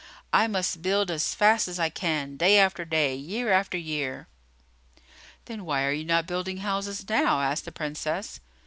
[0.33, 4.27] I must build as fast as I can, day after day, year after year."
[5.45, 8.39] "Then why are you not building houses now?" asked the Princess.